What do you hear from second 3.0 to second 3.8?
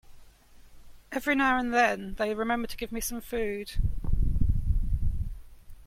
some food.